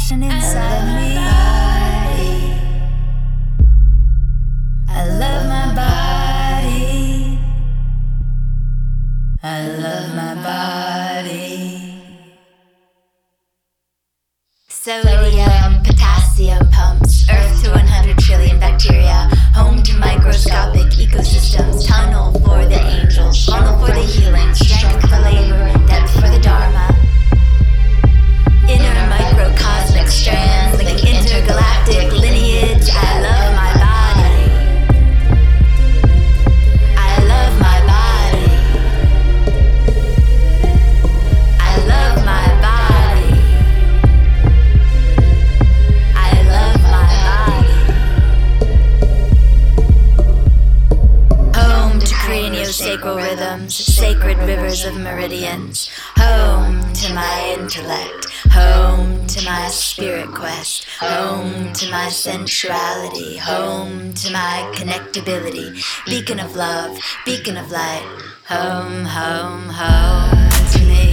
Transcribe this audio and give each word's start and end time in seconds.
passion 0.00 0.22
inside 0.22 0.86
me. 0.96 1.16
I 4.88 5.04
love 5.22 5.44
my 5.54 5.66
body. 5.80 7.38
I 9.42 9.68
love 9.84 10.14
my 10.14 10.34
body. 10.42 11.89
sacral 52.80 53.16
rhythms, 53.16 53.74
sacred 53.74 54.38
rivers 54.38 54.86
of 54.86 54.96
meridians. 54.96 55.90
Home 56.16 56.80
to 56.94 57.12
my 57.12 57.56
intellect, 57.58 58.30
home 58.50 59.26
to 59.26 59.44
my 59.44 59.68
spirit 59.68 60.28
quest, 60.28 60.86
home 60.98 61.74
to 61.74 61.90
my 61.90 62.08
sensuality, 62.08 63.36
home 63.36 64.14
to 64.14 64.32
my 64.32 64.72
connectability. 64.74 65.84
Beacon 66.06 66.40
of 66.40 66.56
love, 66.56 66.98
beacon 67.26 67.58
of 67.58 67.70
light, 67.70 68.06
home, 68.48 69.04
home, 69.04 69.68
home 69.68 70.48
to 70.72 70.78
me. 70.86 71.09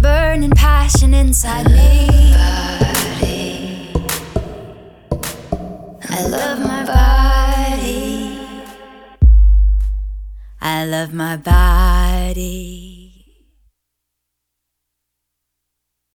burning 0.00 0.50
passion 0.50 1.14
inside 1.14 1.66
me. 1.70 2.32
Body. 2.32 3.92
I 6.10 6.26
love 6.26 6.60
my 6.60 6.84
body. 6.84 8.38
I 10.60 10.84
love 10.84 11.12
my 11.12 11.36
body. 11.36 12.97